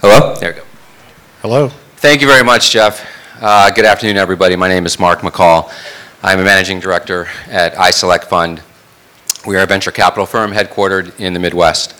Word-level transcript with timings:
Hello? 0.00 0.34
There 0.36 0.52
we 0.52 0.58
go. 0.60 0.64
Hello. 1.42 1.68
Thank 1.96 2.20
you 2.20 2.28
very 2.28 2.44
much, 2.44 2.70
Jeff. 2.70 3.04
Uh, 3.40 3.70
Good 3.70 3.84
afternoon, 3.84 4.16
everybody. 4.16 4.56
My 4.56 4.68
name 4.68 4.86
is 4.86 4.98
Mark 4.98 5.20
McCall. 5.20 5.72
I'm 6.22 6.40
a 6.40 6.44
managing 6.44 6.80
director 6.80 7.28
at 7.48 7.74
iSelect 7.74 8.24
Fund. 8.24 8.62
We 9.46 9.56
are 9.56 9.62
a 9.62 9.66
venture 9.66 9.90
capital 9.90 10.26
firm 10.26 10.52
headquartered 10.52 11.18
in 11.20 11.32
the 11.32 11.38
Midwest. 11.40 11.94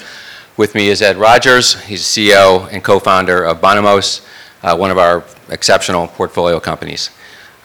With 0.57 0.75
me 0.75 0.89
is 0.89 1.03
Ed 1.03 1.17
Rogers. 1.17 1.81
He's 1.83 2.03
CEO 2.03 2.73
and 2.73 2.83
co-founder 2.83 3.45
of 3.45 3.61
Bonumose, 3.61 4.27
uh, 4.63 4.77
one 4.77 4.91
of 4.91 4.99
our 4.99 5.25
exceptional 5.49 6.09
portfolio 6.09 6.59
companies. 6.59 7.11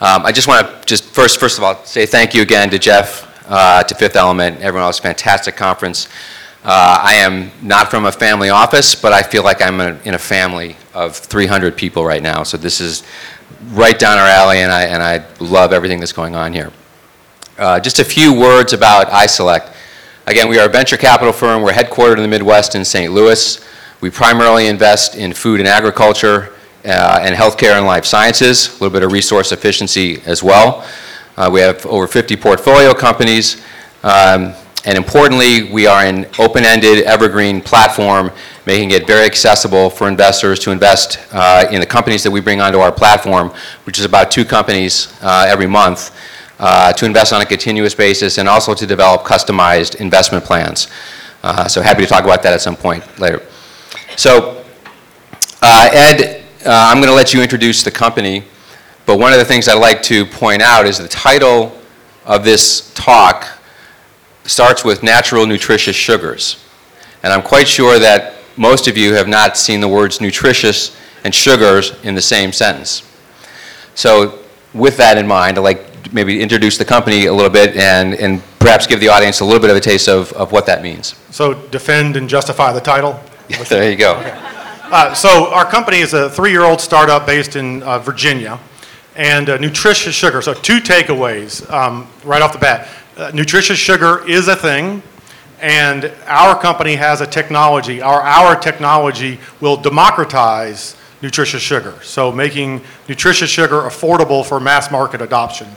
Um, 0.03 0.25
I 0.25 0.33
just 0.33 0.49
want 0.49 0.67
to 0.67 0.85
just 0.85 1.05
first, 1.05 1.39
first 1.39 1.57
of 1.57 1.63
all, 1.63 1.81
say 1.85 2.05
thank 2.05 2.33
you 2.33 2.41
again 2.41 2.69
to 2.71 2.77
Jeff, 2.77 3.25
uh, 3.47 3.83
to 3.83 3.95
Fifth 3.95 4.17
Element, 4.17 4.59
everyone 4.59 4.83
else. 4.83 4.99
Fantastic 4.99 5.55
conference. 5.55 6.09
Uh, 6.65 6.99
I 7.01 7.13
am 7.13 7.51
not 7.61 7.89
from 7.89 8.03
a 8.03 8.11
family 8.11 8.49
office, 8.49 8.95
but 8.95 9.13
I 9.13 9.23
feel 9.23 9.45
like 9.45 9.61
I'm 9.61 9.79
a, 9.79 9.97
in 10.03 10.13
a 10.13 10.19
family 10.19 10.75
of 10.93 11.15
300 11.15 11.77
people 11.77 12.03
right 12.03 12.21
now. 12.21 12.43
So 12.43 12.57
this 12.57 12.81
is 12.81 13.03
right 13.67 13.97
down 13.97 14.17
our 14.17 14.27
alley, 14.27 14.57
and 14.57 14.73
I, 14.73 14.83
and 14.83 15.01
I 15.01 15.23
love 15.39 15.71
everything 15.71 16.01
that's 16.01 16.11
going 16.11 16.35
on 16.35 16.51
here. 16.51 16.73
Uh, 17.57 17.79
just 17.79 17.99
a 17.99 18.03
few 18.03 18.37
words 18.37 18.73
about 18.73 19.07
iSelect. 19.07 19.73
Again, 20.27 20.49
we 20.49 20.59
are 20.59 20.65
a 20.65 20.69
venture 20.69 20.97
capital 20.97 21.31
firm. 21.31 21.61
We're 21.61 21.71
headquartered 21.71 22.17
in 22.17 22.23
the 22.23 22.27
Midwest 22.27 22.75
in 22.75 22.83
St. 22.83 23.13
Louis. 23.13 23.65
We 24.01 24.09
primarily 24.09 24.67
invest 24.67 25.15
in 25.15 25.31
food 25.31 25.61
and 25.61 25.69
agriculture 25.69 26.53
uh, 26.85 27.19
and 27.21 27.35
healthcare 27.35 27.77
and 27.77 27.85
life 27.85 28.05
sciences, 28.05 28.69
a 28.69 28.71
little 28.73 28.89
bit 28.89 29.03
of 29.03 29.11
resource 29.11 29.51
efficiency 29.51 30.21
as 30.25 30.43
well. 30.43 30.85
Uh, 31.37 31.49
we 31.51 31.61
have 31.61 31.85
over 31.85 32.07
50 32.07 32.35
portfolio 32.35 32.93
companies. 32.93 33.63
Um, 34.03 34.53
and 34.85 34.97
importantly, 34.97 35.71
we 35.71 35.87
are 35.87 36.03
an 36.03 36.25
open-ended, 36.37 37.05
evergreen 37.05 37.61
platform, 37.61 38.31
making 38.65 38.91
it 38.91 39.07
very 39.07 39.25
accessible 39.25 39.89
for 39.89 40.09
investors 40.09 40.59
to 40.59 40.71
invest 40.71 41.19
uh, 41.31 41.65
in 41.71 41.79
the 41.79 41.85
companies 41.85 42.21
that 42.23 42.31
we 42.31 42.41
bring 42.41 42.59
onto 42.59 42.79
our 42.79 42.91
platform, 42.91 43.49
which 43.85 43.97
is 43.97 44.03
about 44.03 44.29
two 44.29 44.43
companies 44.43 45.17
uh, 45.21 45.45
every 45.47 45.67
month, 45.67 46.13
uh, 46.59 46.91
to 46.93 47.05
invest 47.05 47.31
on 47.31 47.41
a 47.41 47.45
continuous 47.45 47.95
basis 47.95 48.37
and 48.37 48.49
also 48.49 48.73
to 48.73 48.85
develop 48.85 49.21
customized 49.21 49.95
investment 49.95 50.43
plans. 50.43 50.89
Uh, 51.43 51.67
so 51.67 51.81
happy 51.81 52.01
to 52.01 52.07
talk 52.07 52.25
about 52.25 52.43
that 52.43 52.53
at 52.53 52.61
some 52.61 52.75
point 52.75 53.03
later. 53.19 53.41
So 54.17 54.63
uh, 55.61 55.89
Ed, 55.93 56.42
uh, 56.65 56.87
I'm 56.89 56.97
going 56.97 57.09
to 57.09 57.15
let 57.15 57.33
you 57.33 57.41
introduce 57.41 57.83
the 57.83 57.91
company, 57.91 58.43
but 59.05 59.19
one 59.19 59.33
of 59.33 59.39
the 59.39 59.45
things 59.45 59.67
I'd 59.67 59.73
like 59.73 60.01
to 60.03 60.25
point 60.25 60.61
out 60.61 60.85
is 60.85 60.97
the 60.97 61.09
title 61.09 61.77
of 62.25 62.45
this 62.45 62.93
talk 62.93 63.59
starts 64.45 64.85
with 64.85 65.03
natural 65.03 65.45
nutritious 65.45 65.95
sugars. 65.95 66.63
And 67.21 67.33
I'm 67.33 67.41
quite 67.41 67.67
sure 67.67 67.99
that 67.99 68.35
most 68.55 68.87
of 68.87 68.97
you 68.97 69.13
have 69.13 69.27
not 69.27 69.57
seen 69.57 69.81
the 69.81 69.87
words 69.87 70.21
nutritious 70.21 70.95
and 71.25 71.35
sugars 71.35 71.99
in 72.03 72.15
the 72.15 72.21
same 72.21 72.53
sentence. 72.53 73.03
So 73.95 74.39
with 74.73 74.95
that 74.97 75.17
in 75.17 75.27
mind, 75.27 75.57
I'd 75.57 75.61
like 75.61 76.13
maybe 76.13 76.41
introduce 76.41 76.77
the 76.77 76.85
company 76.85 77.25
a 77.25 77.33
little 77.33 77.51
bit 77.51 77.75
and, 77.75 78.13
and 78.15 78.41
perhaps 78.59 78.87
give 78.87 79.01
the 79.01 79.09
audience 79.09 79.41
a 79.41 79.45
little 79.45 79.61
bit 79.61 79.69
of 79.69 79.75
a 79.75 79.81
taste 79.81 80.07
of, 80.07 80.31
of 80.33 80.51
what 80.53 80.65
that 80.67 80.81
means. 80.81 81.15
So 81.29 81.53
defend 81.69 82.15
and 82.15 82.29
justify 82.29 82.71
the 82.71 82.81
title. 82.81 83.19
there 83.69 83.89
you 83.89 83.97
go. 83.97 84.13
Uh, 84.93 85.11
so 85.11 85.51
our 85.51 85.65
company 85.65 85.97
is 85.97 86.13
a 86.13 86.29
three-year-old 86.29 86.79
startup 86.79 87.25
based 87.25 87.55
in 87.55 87.81
uh, 87.81 87.97
Virginia, 87.97 88.59
and 89.15 89.49
uh, 89.49 89.57
nutritious 89.57 90.13
sugar. 90.13 90.39
So 90.39 90.53
two 90.53 90.79
takeaways 90.79 91.67
um, 91.71 92.07
right 92.23 92.43
off 92.43 92.53
the 92.53 92.59
bat. 92.59 92.87
Uh, 93.17 93.31
nutritious 93.33 93.79
sugar 93.79 94.23
is 94.29 94.47
a 94.49 94.55
thing, 94.55 95.01
and 95.59 96.13
our 96.27 96.55
company 96.61 96.93
has 96.93 97.21
a 97.21 97.25
technology. 97.25 98.03
Our 98.03 98.21
our 98.21 98.55
technology 98.55 99.39
will 99.61 99.77
democratize 99.77 100.95
nutritious 101.23 101.63
sugar. 101.63 101.95
So 102.03 102.31
making 102.31 102.83
nutritious 103.09 103.49
sugar 103.49 103.87
affordable 103.89 104.45
for 104.45 104.59
mass 104.59 104.91
market 104.91 105.23
adoption. 105.23 105.69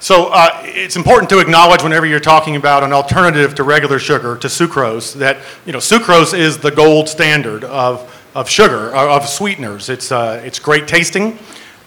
So 0.00 0.26
uh, 0.26 0.50
it's 0.62 0.94
important 0.94 1.28
to 1.30 1.40
acknowledge 1.40 1.82
whenever 1.82 2.06
you're 2.06 2.20
talking 2.20 2.54
about 2.54 2.84
an 2.84 2.92
alternative 2.92 3.56
to 3.56 3.64
regular 3.64 3.98
sugar, 3.98 4.36
to 4.36 4.46
sucrose, 4.46 5.14
that 5.14 5.38
you 5.66 5.72
know 5.72 5.80
sucrose 5.80 6.38
is 6.38 6.58
the 6.58 6.70
gold 6.70 7.08
standard 7.08 7.64
of, 7.64 8.14
of 8.38 8.48
sugar, 8.48 8.94
uh, 8.94 9.16
of 9.16 9.28
sweeteners. 9.28 9.88
It's, 9.88 10.12
uh, 10.12 10.40
it's 10.44 10.60
great 10.60 10.86
tasting. 10.86 11.36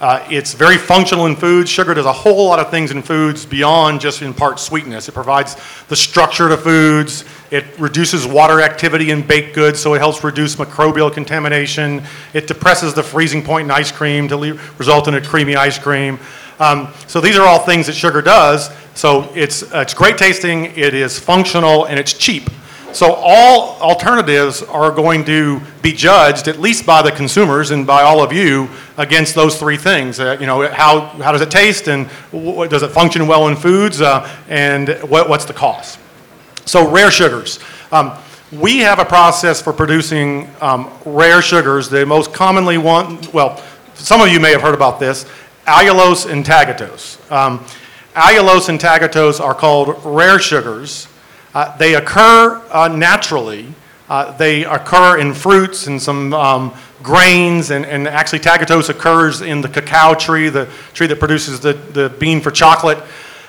Uh, 0.02 0.22
it's 0.30 0.54
very 0.54 0.78
functional 0.78 1.26
in 1.28 1.34
foods. 1.34 1.70
Sugar 1.70 1.94
does 1.94 2.06
a 2.06 2.12
whole 2.12 2.46
lot 2.46 2.60
of 2.60 2.70
things 2.70 2.92
in 2.92 3.02
foods 3.02 3.46
beyond 3.46 4.02
just 4.02 4.22
in 4.22 4.34
part 4.34 4.60
sweetness. 4.60 5.08
It 5.08 5.14
provides 5.14 5.56
the 5.88 5.96
structure 5.96 6.50
to 6.50 6.58
foods. 6.58 7.24
It 7.52 7.64
reduces 7.80 8.28
water 8.28 8.60
activity 8.60 9.12
in 9.12 9.26
baked 9.26 9.56
goods, 9.56 9.80
so 9.80 9.94
it 9.94 10.00
helps 10.00 10.26
reduce 10.26 10.58
microbial 10.58 11.14
contamination. 11.14 12.04
It 12.34 12.48
depresses 12.48 12.94
the 12.94 13.04
freezing 13.04 13.44
point 13.44 13.66
in 13.66 13.72
ice 13.72 13.92
cream 13.92 14.28
to 14.28 14.36
le- 14.36 14.60
result 14.78 15.08
in 15.08 15.14
a 15.14 15.22
creamy 15.22 15.56
ice 15.56 15.80
cream. 15.80 16.20
Um, 16.60 16.90
so 17.08 17.22
these 17.22 17.38
are 17.38 17.48
all 17.48 17.60
things 17.60 17.88
that 17.88 17.94
sugar 17.94 18.22
does. 18.22 18.70
So 18.94 19.32
it's, 19.36 19.64
uh, 19.72 19.80
it's 19.80 19.94
great 19.94 20.18
tasting, 20.18 20.66
it 20.76 20.94
is 20.94 21.18
functional, 21.18 21.86
and 21.86 21.98
it's 21.98 22.12
cheap. 22.12 22.50
So 22.94 23.14
all 23.14 23.80
alternatives 23.82 24.64
are 24.64 24.92
going 24.92 25.26
to 25.26 25.62
be 25.82 25.94
judged, 25.94 26.48
at 26.48 26.60
least 26.60 26.86
by 26.86 27.02
the 27.02 27.12
consumers 27.12 27.72
and 27.72 27.88
by 27.88 28.02
all 28.02 28.22
of 28.22 28.34
you, 28.34 28.70
against 28.98 29.34
those 29.36 29.58
three 29.58 29.78
things. 29.78 30.20
Uh, 30.20 30.38
you 30.40 30.46
know, 30.46 30.68
how, 30.70 31.02
how 31.08 31.32
does 31.32 31.42
it 31.42 31.50
taste, 31.52 31.88
and 31.88 32.08
what, 32.32 32.70
does 32.70 32.84
it 32.84 32.92
function 32.92 33.28
well 33.28 33.48
in 33.48 33.56
foods, 33.56 34.02
uh, 34.02 34.30
and 34.50 34.90
what, 35.10 35.30
what's 35.30 35.46
the 35.46 35.54
cost? 35.54 36.00
So 36.66 36.90
rare 36.90 37.12
sugars. 37.12 37.60
Um, 37.92 38.14
we 38.52 38.80
have 38.80 39.00
a 39.00 39.06
process 39.06 39.62
for 39.62 39.72
producing 39.72 40.50
um, 40.60 40.92
rare 41.06 41.42
sugars. 41.42 41.90
The 41.90 42.06
most 42.06 42.34
commonly 42.34 42.78
one, 42.78 43.20
well, 43.32 43.64
some 43.94 44.20
of 44.20 44.30
you 44.30 44.40
may 44.40 44.52
have 44.52 44.62
heard 44.62 44.76
about 44.76 45.00
this, 45.00 45.26
allulose 45.66 46.30
and 46.30 46.46
tagatose. 46.46 47.32
Um, 47.32 47.60
allulose 48.14 48.68
and 48.68 48.80
tagatose 48.80 49.40
are 49.40 49.54
called 49.54 50.02
rare 50.04 50.40
sugars. 50.40 51.08
Uh, 51.54 51.76
they 51.78 51.96
occur 51.96 52.62
uh, 52.72 52.88
naturally. 52.88 53.68
Uh, 54.10 54.36
they 54.38 54.66
occur 54.66 55.20
in 55.20 55.34
fruits 55.34 55.88
and 55.88 56.02
some 56.02 56.34
um, 56.34 56.74
grains, 57.02 57.72
and, 57.72 57.86
and 57.86 58.08
actually 58.08 58.40
tagatose 58.40 58.90
occurs 58.90 59.42
in 59.42 59.62
the 59.62 59.70
cacao 59.70 60.14
tree, 60.14 60.50
the 60.50 60.70
tree 60.94 61.08
that 61.08 61.20
produces 61.20 61.60
the, 61.60 61.74
the 61.74 62.10
bean 62.20 62.42
for 62.42 62.52
chocolate. 62.52 63.02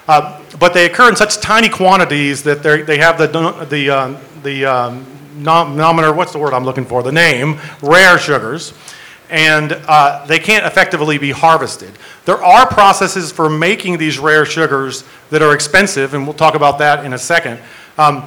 Uh, 0.09 0.41
but 0.59 0.75
they 0.75 0.87
occur 0.87 1.09
in 1.09 1.17
such 1.17 1.41
tiny 1.41 1.69
quantities 1.69 2.43
that 2.43 2.63
they 2.63 2.99
have 2.99 3.19
the, 3.19 3.27
the, 3.67 3.91
uh, 3.91 4.21
the 4.43 4.65
um, 4.65 5.05
what's 6.17 6.33
the 6.33 6.39
word 6.39 6.55
I'm 6.55 6.65
looking 6.65 6.85
for, 6.85 7.03
the 7.03 7.13
name, 7.13 7.59
rare 7.83 8.19
sugars 8.19 8.73
and 9.33 9.73
uh, 9.89 10.27
they 10.27 10.39
can't 10.39 10.67
effectively 10.67 11.17
be 11.17 11.31
harvested. 11.31 11.91
There 12.27 12.45
are 12.45 12.67
processes 12.67 13.33
for 13.33 13.49
making 13.49 13.97
these 13.97 14.19
rare 14.19 14.45
sugars 14.45 15.05
that 15.31 15.41
are 15.41 15.55
expensive, 15.55 16.13
and 16.13 16.25
we'll 16.25 16.35
talk 16.35 16.55
about 16.55 16.79
that 16.79 17.07
in 17.07 17.15
a 17.15 17.19
second. 17.19 17.59
Um, 17.99 18.25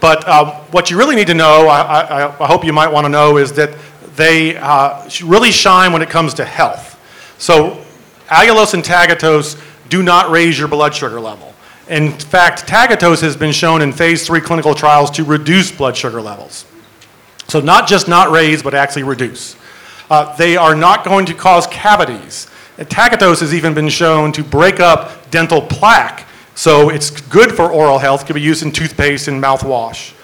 but 0.00 0.26
uh, 0.28 0.52
what 0.70 0.90
you 0.90 0.98
really 0.98 1.16
need 1.16 1.26
to 1.28 1.34
know, 1.34 1.68
I, 1.68 2.00
I, 2.00 2.44
I 2.44 2.46
hope 2.46 2.64
you 2.64 2.72
might 2.72 2.88
want 2.88 3.04
to 3.04 3.08
know, 3.08 3.38
is 3.38 3.52
that 3.54 3.76
they 4.16 4.56
uh, 4.56 5.08
really 5.24 5.50
shine 5.50 5.92
when 5.92 6.02
it 6.02 6.10
comes 6.10 6.34
to 6.34 6.44
health. 6.44 6.94
So 7.38 7.82
allulose 8.28 8.74
and 8.74 8.82
tagatose 8.82 9.60
do 9.88 10.02
not 10.02 10.30
raise 10.30 10.58
your 10.58 10.68
blood 10.68 10.94
sugar 10.94 11.20
level. 11.20 11.54
In 11.88 12.12
fact, 12.12 12.66
tagatose 12.66 13.20
has 13.22 13.36
been 13.36 13.52
shown 13.52 13.80
in 13.80 13.92
phase 13.92 14.26
three 14.26 14.40
clinical 14.40 14.74
trials 14.74 15.10
to 15.12 15.24
reduce 15.24 15.70
blood 15.70 15.96
sugar 15.96 16.20
levels. 16.20 16.64
So 17.48 17.60
not 17.60 17.86
just 17.86 18.08
not 18.08 18.30
raise, 18.30 18.62
but 18.62 18.74
actually 18.74 19.04
reduce. 19.04 19.54
Uh, 20.10 20.34
they 20.36 20.56
are 20.56 20.74
not 20.74 21.04
going 21.04 21.26
to 21.26 21.34
cause 21.34 21.66
cavities. 21.68 22.48
Tagatose 22.76 23.40
has 23.40 23.54
even 23.54 23.72
been 23.72 23.88
shown 23.88 24.32
to 24.32 24.42
break 24.42 24.80
up 24.80 25.30
dental 25.30 25.62
plaque, 25.62 26.25
so 26.56 26.88
it's 26.88 27.10
good 27.10 27.52
for 27.52 27.70
oral 27.70 27.98
health, 27.98 28.26
can 28.26 28.34
be 28.34 28.40
used 28.40 28.62
in 28.62 28.72
toothpaste 28.72 29.28
and 29.28 29.40
mouthwash. 29.42 30.14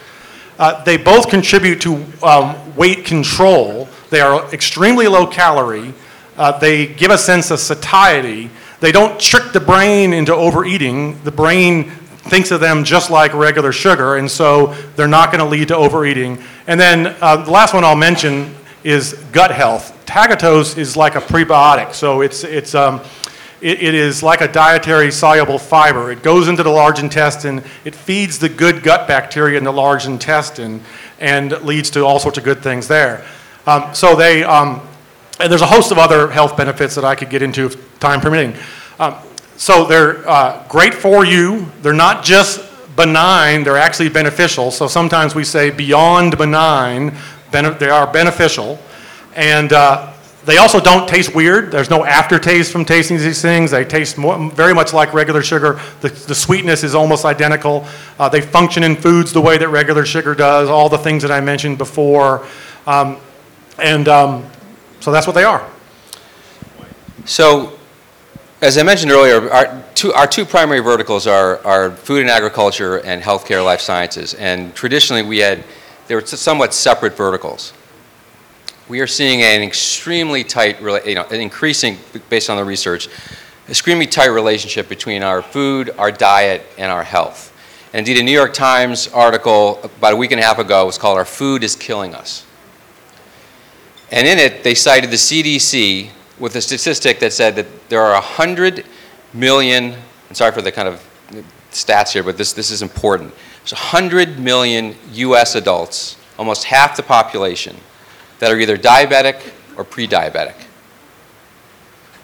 Uh, 0.57 0.83
they 0.83 0.97
both 0.97 1.29
contribute 1.29 1.79
to 1.81 2.03
um, 2.23 2.75
weight 2.75 3.05
control. 3.05 3.87
They 4.09 4.19
are 4.19 4.51
extremely 4.51 5.07
low 5.07 5.27
calorie. 5.27 5.93
Uh, 6.35 6.57
they 6.57 6.87
give 6.87 7.11
a 7.11 7.19
sense 7.19 7.51
of 7.51 7.59
satiety. 7.59 8.49
They 8.79 8.91
don't 8.91 9.19
trick 9.19 9.53
the 9.53 9.59
brain 9.59 10.11
into 10.11 10.33
overeating. 10.33 11.23
The 11.23 11.31
brain 11.31 11.91
thinks 11.91 12.49
of 12.49 12.59
them 12.59 12.83
just 12.83 13.11
like 13.11 13.35
regular 13.35 13.71
sugar, 13.71 14.15
and 14.15 14.29
so 14.29 14.73
they're 14.95 15.07
not 15.07 15.31
going 15.31 15.39
to 15.39 15.49
lead 15.49 15.67
to 15.67 15.75
overeating. 15.75 16.41
And 16.65 16.79
then 16.79 17.15
uh, 17.21 17.37
the 17.37 17.51
last 17.51 17.75
one 17.75 17.83
I'll 17.83 17.95
mention 17.95 18.55
is 18.83 19.13
gut 19.31 19.51
health. 19.51 20.03
Tagatose 20.07 20.79
is 20.79 20.97
like 20.97 21.13
a 21.13 21.21
prebiotic, 21.21 21.93
so 21.93 22.21
it's, 22.21 22.43
it's, 22.43 22.73
um, 22.73 23.01
it, 23.63 23.81
it 23.81 23.95
is 23.95 24.21
like 24.21 24.41
a 24.41 24.47
dietary 24.47 25.11
soluble 25.11 25.57
fiber. 25.57 26.11
It 26.11 26.21
goes 26.21 26.47
into 26.47 26.63
the 26.63 26.69
large 26.69 26.99
intestine, 26.99 27.63
it 27.85 27.95
feeds 27.95 28.37
the 28.37 28.49
good 28.49 28.83
gut 28.83 29.07
bacteria 29.07 29.57
in 29.57 29.63
the 29.63 29.73
large 29.73 30.05
intestine, 30.05 30.81
and 31.19 31.51
leads 31.63 31.89
to 31.91 32.01
all 32.01 32.19
sorts 32.19 32.37
of 32.37 32.43
good 32.43 32.61
things 32.61 32.87
there. 32.87 33.25
Um, 33.65 33.95
so 33.95 34.15
they, 34.15 34.43
um, 34.43 34.81
and 35.39 35.49
there's 35.49 35.61
a 35.61 35.67
host 35.67 35.91
of 35.91 35.97
other 35.97 36.29
health 36.29 36.57
benefits 36.57 36.95
that 36.95 37.05
I 37.05 37.15
could 37.15 37.29
get 37.29 37.41
into 37.41 37.65
if 37.65 37.99
time 37.99 38.21
permitting. 38.21 38.55
Um, 38.99 39.15
So 39.55 39.85
they're 39.85 40.27
uh, 40.27 40.65
great 40.67 40.93
for 40.93 41.23
you. 41.25 41.67
They're 41.81 41.93
not 41.93 42.23
just 42.23 42.59
benign, 42.95 43.63
they're 43.63 43.77
actually 43.77 44.09
beneficial. 44.09 44.71
So 44.71 44.87
sometimes 44.87 45.35
we 45.35 45.43
say 45.43 45.69
beyond 45.69 46.37
benign, 46.37 47.13
they 47.51 47.89
are 47.89 48.11
beneficial. 48.11 48.77
And 49.35 49.71
uh, 49.71 50.12
they 50.45 50.57
also 50.57 50.79
don't 50.81 51.07
taste 51.07 51.33
weird. 51.33 51.71
There's 51.71 51.89
no 51.89 52.03
aftertaste 52.03 52.71
from 52.71 52.83
tasting 52.83 53.17
these 53.17 53.41
things. 53.41 53.71
They 53.71 53.85
taste 53.85 54.17
more, 54.17 54.51
very 54.51 54.73
much 54.73 54.91
like 54.91 55.13
regular 55.13 55.41
sugar. 55.41 55.79
The, 56.01 56.09
the 56.09 56.35
sweetness 56.35 56.83
is 56.83 56.95
almost 56.95 57.23
identical. 57.23 57.85
Uh, 58.19 58.27
they 58.27 58.41
function 58.41 58.83
in 58.83 58.97
foods 58.97 59.31
the 59.31 59.39
way 59.39 59.57
that 59.57 59.69
regular 59.69 60.05
sugar 60.05 60.35
does, 60.35 60.69
all 60.69 60.89
the 60.89 60.97
things 60.97 61.21
that 61.21 61.31
I 61.31 61.39
mentioned 61.39 61.77
before. 61.77 62.45
Um, 62.85 63.17
and 63.79 64.07
um, 64.09 64.45
so 64.99 65.11
that's 65.11 65.27
what 65.27 65.33
they 65.33 65.45
are. 65.45 65.65
So, 67.25 67.79
as 68.61 68.77
I 68.77 68.83
mentioned 68.83 69.11
earlier, 69.11 69.49
our 69.49 69.83
two, 69.95 70.11
our 70.13 70.27
two 70.27 70.45
primary 70.45 70.81
verticals 70.81 71.25
are, 71.25 71.65
are 71.65 71.91
food 71.91 72.19
and 72.19 72.29
agriculture 72.29 72.97
and 72.97 73.21
healthcare 73.21 73.63
life 73.63 73.79
sciences. 73.79 74.33
And 74.33 74.75
traditionally, 74.75 75.21
we 75.21 75.37
had, 75.37 75.63
they 76.07 76.15
were 76.15 76.25
somewhat 76.25 76.73
separate 76.73 77.15
verticals. 77.15 77.71
We 78.89 78.99
are 78.99 79.07
seeing 79.07 79.41
an 79.41 79.61
extremely 79.61 80.43
tight, 80.43 80.81
you 80.81 81.15
know, 81.15 81.23
an 81.23 81.39
increasing, 81.39 81.97
based 82.29 82.49
on 82.49 82.57
the 82.57 82.65
research, 82.65 83.07
extremely 83.69 84.05
tight 84.05 84.27
relationship 84.27 84.89
between 84.89 85.23
our 85.23 85.41
food, 85.41 85.91
our 85.97 86.11
diet, 86.11 86.63
and 86.77 86.91
our 86.91 87.03
health. 87.03 87.51
And 87.93 87.99
indeed, 87.99 88.19
a 88.19 88.23
New 88.23 88.31
York 88.31 88.53
Times 88.53 89.07
article 89.07 89.79
about 89.83 90.13
a 90.13 90.17
week 90.17 90.31
and 90.31 90.39
a 90.39 90.43
half 90.43 90.59
ago 90.59 90.85
was 90.85 90.97
called 90.97 91.17
Our 91.17 91.25
Food 91.25 91.63
is 91.63 91.75
Killing 91.77 92.13
Us. 92.13 92.45
And 94.11 94.27
in 94.27 94.37
it, 94.37 94.63
they 94.63 94.75
cited 94.75 95.11
the 95.11 95.15
CDC 95.15 96.09
with 96.37 96.55
a 96.55 96.61
statistic 96.61 97.19
that 97.19 97.31
said 97.31 97.55
that 97.55 97.89
there 97.89 98.01
are 98.01 98.13
100 98.13 98.85
million, 99.33 99.93
I'm 100.29 100.35
sorry 100.35 100.51
for 100.51 100.61
the 100.61 100.71
kind 100.71 100.89
of 100.89 101.01
stats 101.71 102.11
here, 102.11 102.23
but 102.23 102.37
this, 102.37 102.51
this 102.51 102.69
is 102.69 102.81
important. 102.81 103.33
There's 103.59 103.71
100 103.71 104.39
million 104.39 104.95
US 105.13 105.55
adults, 105.55 106.17
almost 106.37 106.65
half 106.65 106.97
the 106.97 107.03
population, 107.03 107.77
that 108.43 108.51
are 108.51 108.59
either 108.59 108.77
diabetic 108.77 109.53
or 109.77 109.85
pre-diabetic. 109.85 110.55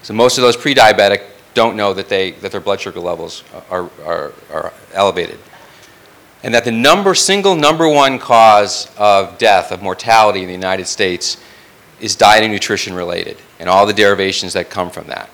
So 0.01 0.13
most 0.13 0.37
of 0.37 0.41
those 0.41 0.57
pre-diabetic 0.57 1.23
don't 1.53 1.77
know 1.77 1.93
that, 1.93 2.09
they, 2.09 2.31
that 2.31 2.51
their 2.51 2.59
blood 2.59 2.81
sugar 2.81 2.99
levels 2.99 3.45
are, 3.69 3.89
are, 4.03 4.33
are 4.51 4.73
elevated. 4.93 5.39
And 6.43 6.53
that 6.53 6.65
the 6.65 6.73
number, 6.73 7.15
single 7.15 7.55
number 7.55 7.87
one 7.87 8.19
cause 8.19 8.93
of 8.97 9.37
death, 9.37 9.71
of 9.71 9.81
mortality 9.81 10.41
in 10.41 10.47
the 10.47 10.53
United 10.53 10.87
States 10.87 11.41
is 12.01 12.17
diet 12.17 12.43
and 12.43 12.51
nutrition 12.51 12.93
related 12.93 13.37
and 13.57 13.69
all 13.69 13.85
the 13.85 13.93
derivations 13.93 14.51
that 14.53 14.69
come 14.69 14.89
from 14.89 15.07
that. 15.07 15.29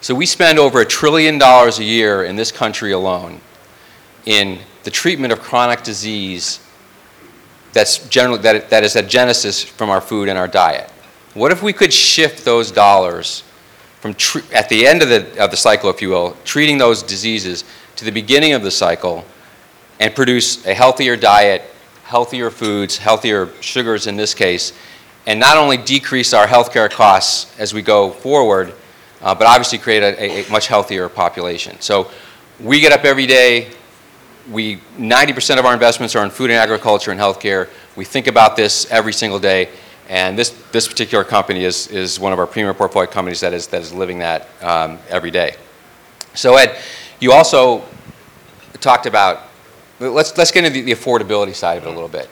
So 0.00 0.16
we 0.16 0.26
spend 0.26 0.58
over 0.58 0.80
a 0.80 0.84
trillion 0.84 1.38
dollars 1.38 1.78
a 1.78 1.84
year 1.84 2.24
in 2.24 2.34
this 2.34 2.50
country 2.50 2.90
alone 2.90 3.40
in 4.26 4.58
the 4.82 4.90
treatment 4.90 5.32
of 5.32 5.38
chronic 5.38 5.84
disease 5.84 6.58
that's 7.74 8.08
generally, 8.08 8.40
that, 8.42 8.70
that 8.70 8.84
is 8.84 8.96
a 8.96 9.02
genesis 9.02 9.62
from 9.62 9.90
our 9.90 10.00
food 10.00 10.28
and 10.28 10.38
our 10.38 10.48
diet. 10.48 10.90
What 11.34 11.52
if 11.52 11.62
we 11.62 11.72
could 11.72 11.92
shift 11.92 12.44
those 12.44 12.70
dollars 12.70 13.42
from 14.00 14.14
at 14.52 14.68
the 14.68 14.86
end 14.86 15.02
of 15.02 15.08
the, 15.08 15.42
of 15.42 15.50
the 15.50 15.56
cycle, 15.56 15.90
if 15.90 16.00
you 16.00 16.10
will, 16.10 16.36
treating 16.44 16.78
those 16.78 17.02
diseases 17.02 17.64
to 17.96 18.04
the 18.04 18.12
beginning 18.12 18.52
of 18.52 18.62
the 18.62 18.70
cycle 18.70 19.24
and 19.98 20.14
produce 20.14 20.64
a 20.66 20.74
healthier 20.74 21.16
diet, 21.16 21.62
healthier 22.04 22.50
foods, 22.50 22.98
healthier 22.98 23.48
sugars 23.60 24.06
in 24.06 24.16
this 24.16 24.34
case, 24.34 24.72
and 25.26 25.40
not 25.40 25.56
only 25.56 25.76
decrease 25.76 26.34
our 26.34 26.46
healthcare 26.46 26.90
costs 26.90 27.58
as 27.58 27.72
we 27.72 27.82
go 27.82 28.10
forward, 28.10 28.74
uh, 29.22 29.34
but 29.34 29.46
obviously 29.46 29.78
create 29.78 30.02
a, 30.02 30.46
a, 30.46 30.50
much 30.50 30.66
healthier 30.66 31.08
population. 31.08 31.80
So 31.80 32.10
we 32.60 32.80
get 32.80 32.92
up 32.92 33.04
every 33.04 33.26
day. 33.26 33.70
We 34.50 34.76
90% 34.98 35.58
of 35.58 35.64
our 35.64 35.72
investments 35.72 36.14
are 36.14 36.24
in 36.24 36.30
food 36.30 36.50
and 36.50 36.58
agriculture 36.58 37.10
and 37.10 37.20
healthcare. 37.20 37.68
We 37.96 38.04
think 38.04 38.26
about 38.26 38.56
this 38.56 38.90
every 38.90 39.12
single 39.12 39.38
day, 39.38 39.70
and 40.08 40.38
this, 40.38 40.50
this 40.70 40.86
particular 40.86 41.24
company 41.24 41.64
is, 41.64 41.86
is 41.88 42.20
one 42.20 42.32
of 42.32 42.38
our 42.38 42.46
premier 42.46 42.74
portfolio 42.74 43.10
companies 43.10 43.40
that 43.40 43.54
is, 43.54 43.68
that 43.68 43.80
is 43.80 43.92
living 43.92 44.18
that 44.18 44.48
um, 44.62 44.98
every 45.08 45.30
day. 45.30 45.56
So 46.34 46.56
Ed, 46.56 46.78
you 47.20 47.32
also 47.32 47.84
talked 48.80 49.06
about, 49.06 49.44
let's, 50.00 50.36
let's 50.36 50.50
get 50.50 50.64
into 50.64 50.80
the, 50.80 50.92
the 50.92 50.92
affordability 50.92 51.54
side 51.54 51.78
of 51.78 51.84
it 51.84 51.88
a 51.88 51.92
little 51.92 52.08
bit. 52.08 52.28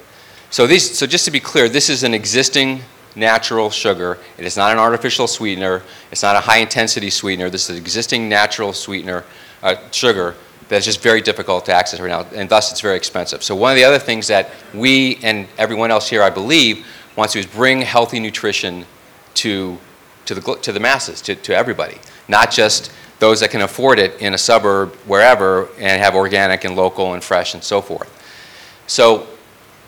So, 0.51 0.67
these, 0.67 0.99
so 0.99 1.07
just 1.07 1.25
to 1.25 1.31
be 1.31 1.41
clear, 1.41 1.69
this 1.69 1.89
is 1.89 2.03
an 2.03 2.13
existing 2.13 2.83
natural 3.17 3.71
sugar. 3.71 4.19
It 4.37 4.45
is 4.45 4.57
not 4.57 4.73
an 4.73 4.79
artificial 4.79 5.27
sweetener. 5.27 5.83
It's 6.11 6.23
not 6.23 6.37
a 6.37 6.41
high-intensity 6.41 7.11
sweetener. 7.11 7.49
This 7.49 7.71
is 7.71 7.77
an 7.77 7.83
existing 7.83 8.29
natural 8.29 8.73
sweetener, 8.73 9.25
uh, 9.63 9.77
sugar, 9.93 10.35
that's 10.73 10.87
just 10.87 11.03
very 11.03 11.21
difficult 11.21 11.67
to 11.67 11.73
access 11.75 12.01
right 12.01 12.09
now, 12.09 12.27
and 12.35 12.49
thus 12.49 12.71
it's 12.71 12.81
very 12.81 12.97
expensive. 12.97 13.43
So 13.43 13.55
one 13.55 13.73
of 13.73 13.77
the 13.77 13.85
other 13.85 13.99
things 13.99 14.27
that 14.29 14.51
we 14.73 15.19
and 15.23 15.47
everyone 15.59 15.91
else 15.91 16.09
here, 16.09 16.23
I 16.23 16.31
believe, 16.31 16.87
wants 17.15 17.35
to 17.35 17.43
do 17.43 17.47
is 17.47 17.55
bring 17.55 17.83
healthy 17.83 18.19
nutrition 18.19 18.87
to, 19.35 19.79
to, 20.25 20.35
the, 20.35 20.57
to 20.63 20.73
the 20.73 20.81
masses, 20.81 21.21
to, 21.23 21.35
to 21.35 21.55
everybody, 21.55 21.99
not 22.27 22.51
just 22.51 22.91
those 23.19 23.41
that 23.41 23.51
can 23.51 23.61
afford 23.61 23.99
it 23.99 24.19
in 24.21 24.33
a 24.33 24.39
suburb, 24.39 24.95
wherever, 25.07 25.69
and 25.79 26.03
have 26.03 26.15
organic 26.15 26.65
and 26.65 26.75
local 26.75 27.13
and 27.13 27.23
fresh 27.23 27.53
and 27.53 27.63
so 27.63 27.83
forth. 27.83 28.11
So 28.87 29.27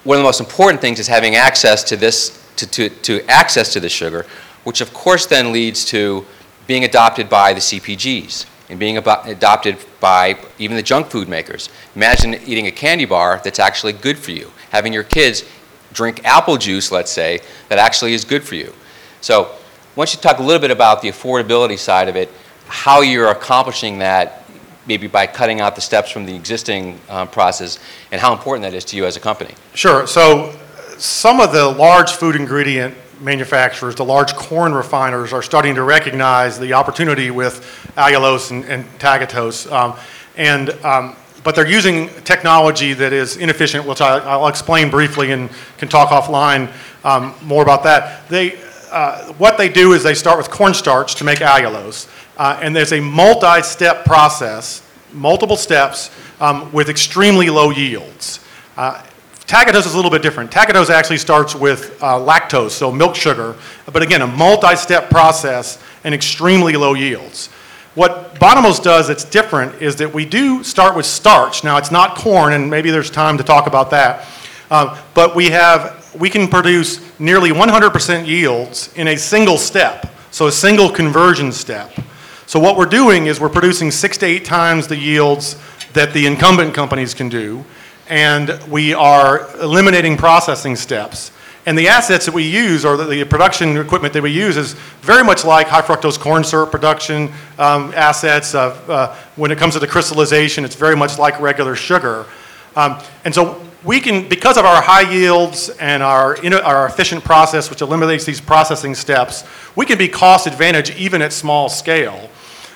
one 0.05 0.19
of 0.19 0.21
the 0.21 0.29
most 0.29 0.41
important 0.41 0.83
things 0.83 1.01
is 1.01 1.07
having 1.07 1.35
access 1.35 1.83
to 1.85 1.97
this, 1.97 2.47
to, 2.57 2.67
to, 2.67 2.89
to 2.91 3.25
access 3.31 3.73
to 3.73 3.81
the 3.81 3.89
sugar, 3.89 4.27
which 4.65 4.83
of 4.83 4.93
course 4.93 5.25
then 5.25 5.51
leads 5.51 5.85
to 5.87 6.27
being 6.67 6.85
adopted 6.85 7.31
by 7.31 7.55
the 7.55 7.61
CPGs 7.61 8.47
and 8.69 8.79
being 8.79 8.97
adopted 8.97 9.77
by 10.01 10.39
even 10.59 10.77
the 10.77 10.83
junk 10.83 11.09
food 11.09 11.29
makers. 11.29 11.69
Imagine 11.95 12.35
eating 12.47 12.67
a 12.67 12.71
candy 12.71 13.05
bar 13.05 13.41
that's 13.45 13.59
actually 13.59 13.93
good 13.93 14.19
for 14.19 14.31
you, 14.31 14.51
having 14.71 14.93
your 14.93 15.03
kids 15.03 15.45
drink 15.93 16.25
apple 16.25 16.57
juice, 16.57 16.91
let's 16.91 17.11
say, 17.11 17.41
that 17.69 17.79
actually 17.79 18.15
is 18.15 18.25
good 18.25 18.43
for 18.43 18.55
you. 18.55 18.73
So, 19.21 19.55
once 19.97 20.13
you 20.13 20.17
to 20.17 20.23
talk 20.23 20.39
a 20.39 20.43
little 20.43 20.61
bit 20.61 20.73
about 20.73 21.03
the 21.03 21.09
affordability 21.09 21.79
side 21.79 22.09
of 22.09 22.17
it, 22.17 22.29
how 22.67 23.01
you're 23.01 23.31
accomplishing 23.31 23.99
that, 24.01 24.45
maybe 24.87 25.07
by 25.07 25.27
cutting 25.27 25.61
out 25.61 25.77
the 25.77 25.81
steps 25.81 26.11
from 26.11 26.27
the 26.27 26.35
existing 26.35 26.99
um, 27.09 27.29
process, 27.29 27.79
and 28.11 28.21
how 28.21 28.33
important 28.33 28.63
that 28.63 28.75
is 28.75 28.85
to 28.87 28.97
you 28.97 29.07
as 29.07 29.17
a 29.17 29.21
company. 29.21 29.55
Sure. 29.75 30.07
So, 30.07 30.59
some 30.99 31.41
of 31.41 31.53
the 31.53 31.69
large 31.69 32.13
food 32.13 32.35
ingredient 32.35 32.97
manufacturers, 33.21 33.95
the 33.95 34.05
large 34.05 34.35
corn 34.35 34.75
refiners, 34.75 35.33
are 35.33 35.43
starting 35.43 35.75
to 35.75 35.83
recognize 35.83 36.59
the 36.59 36.73
opportunity 36.73 37.31
with 37.31 37.63
allulose 37.97 38.51
and, 38.51 38.65
and 38.65 38.85
tagatose. 38.99 39.71
Um, 39.71 39.97
and, 40.37 40.71
um, 40.85 41.17
but 41.43 41.55
they're 41.55 41.69
using 41.69 42.09
technology 42.25 42.95
that 42.95 43.13
is 43.13 43.37
inefficient, 43.37 43.87
which 43.87 44.01
I, 44.01 44.37
will 44.37 44.49
explain 44.49 44.91
briefly 44.91 45.33
and 45.33 45.51
can 45.79 45.89
talk 45.89 46.09
offline 46.09 46.73
um, 47.05 47.35
more 47.43 47.63
about 47.63 47.83
that. 47.85 48.29
They, 48.29 48.59
uh, 48.91 49.33
what 49.35 49.59
they 49.59 49.69
do 49.69 49.93
is 49.93 50.03
they 50.03 50.15
start 50.15 50.39
with 50.39 50.51
cornstarch 50.51 51.17
to 51.17 51.25
make 51.25 51.41
allulose. 51.41 52.09
Uh, 52.37 52.59
and 52.63 52.75
there's 52.75 52.93
a 52.93 53.01
multi-step 53.01 54.05
process, 54.05 54.83
multiple 55.13 55.57
steps, 55.57 56.11
um, 56.41 56.73
with 56.73 56.89
extremely 56.89 57.51
low 57.51 57.71
yields. 57.71 58.41
Uh, 58.77 59.03
Tagatose 59.47 59.87
is 59.87 59.93
a 59.93 59.97
little 59.97 60.11
bit 60.11 60.23
different. 60.23 60.51
Tagatose 60.51 60.89
actually 60.89 61.19
starts 61.19 61.55
with 61.55 62.03
uh, 62.03 62.19
lactose, 62.19 62.71
so 62.71 62.91
milk 62.91 63.15
sugar, 63.15 63.55
but 63.93 64.03
again, 64.03 64.23
a 64.23 64.27
multi-step 64.27 65.11
process 65.11 65.79
and 66.03 66.15
extremely 66.15 66.75
low 66.75 66.95
yields. 66.95 67.49
What 67.95 68.35
Bonumose 68.37 68.83
does 68.83 69.09
that's 69.09 69.25
different 69.25 69.81
is 69.81 69.97
that 69.97 70.13
we 70.13 70.25
do 70.25 70.65
start 70.65 70.97
with 70.97 71.07
starch. 71.07 71.63
Now, 71.63 71.77
it's 71.77 71.91
not 71.91 72.17
corn, 72.17 72.55
and 72.55 72.69
maybe 72.71 72.91
there's 72.91 73.11
time 73.11 73.37
to 73.39 73.45
talk 73.45 73.67
about 73.67 73.91
that. 73.91 74.27
Uh, 74.71 75.01
but 75.13 75.37
we 75.37 75.51
have, 75.51 76.13
we 76.19 76.31
can 76.31 76.49
produce 76.49 77.01
nearly 77.21 77.51
100% 77.51 78.27
yields 78.27 78.93
in 78.97 79.09
a 79.09 79.17
single 79.17 79.59
step, 79.59 80.11
so 80.31 80.47
a 80.47 80.53
single 80.53 80.89
conversion 80.89 81.53
step. 81.53 81.93
So 82.47 82.59
what 82.59 82.77
we're 82.77 82.87
doing 82.87 83.27
is 83.27 83.41
we're 83.41 83.49
producing 83.49 83.91
six 83.91 84.17
to 84.19 84.27
eight 84.27 84.45
times 84.45 84.87
the 84.87 84.97
yields 84.97 85.57
that 85.93 86.13
the 86.13 86.27
incumbent 86.27 86.75
companies 86.75 87.15
can 87.15 87.29
do, 87.29 87.65
and 88.09 88.61
we 88.69 88.95
are 88.95 89.51
eliminating 89.61 90.17
processing 90.17 90.77
steps. 90.77 91.31
And 91.67 91.79
the 91.79 91.89
assets 91.89 92.27
that 92.27 92.35
we 92.35 92.43
use, 92.43 92.85
or 92.85 92.99
the, 92.99 93.05
the, 93.05 93.25
production 93.25 93.79
equipment 93.79 94.13
that 94.13 94.23
we 94.23 94.31
use, 94.31 94.59
is 94.59 94.75
very 95.01 95.25
much 95.25 95.45
like 95.45 95.67
high 95.67 95.81
fructose 95.81 96.19
corn 96.19 96.45
syrup 96.45 96.71
production 96.71 97.33
um, 97.59 97.93
assets. 97.95 98.55
Of, 98.55 98.91
uh, 98.91 99.15
when 99.37 99.51
it 99.51 99.57
comes 99.57 99.73
to 99.73 99.81
the 99.81 99.87
crystallization, 99.87 100.65
it's 100.67 100.75
very 100.75 100.95
much 100.95 101.19
like 101.19 101.41
regular 101.41 101.75
sugar. 101.75 102.27
Um, 102.77 103.01
and 103.25 103.35
so 103.35 103.63
we 103.83 104.01
can, 104.01 104.29
because 104.29 104.59
of 104.59 104.67
our 104.67 104.83
high 104.83 105.11
yields 105.11 105.71
and 105.71 106.03
our, 106.03 106.37
our 106.63 106.87
efficient 106.87 107.25
process, 107.25 107.71
which 107.71 107.81
eliminates 107.81 108.27
these 108.27 108.43
processing 108.43 108.95
steps, 108.95 109.45
we 109.75 109.87
can 109.87 109.97
be 109.97 110.09
cost 110.09 110.47
advantage 110.47 110.95
even 110.97 111.23
at 111.23 111.33
small 111.33 111.71
scale. 111.71 112.29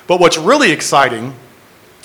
But 0.07 0.19
what's 0.19 0.37
really 0.39 0.71
exciting 0.71 1.35